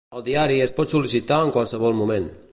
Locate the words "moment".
2.01-2.31